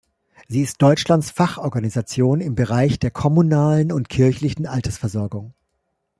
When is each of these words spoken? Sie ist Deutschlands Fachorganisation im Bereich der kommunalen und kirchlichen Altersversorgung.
Sie 0.47 0.61
ist 0.63 0.81
Deutschlands 0.81 1.29
Fachorganisation 1.29 2.41
im 2.41 2.55
Bereich 2.55 2.97
der 2.97 3.11
kommunalen 3.11 3.91
und 3.91 4.09
kirchlichen 4.09 4.65
Altersversorgung. 4.65 5.53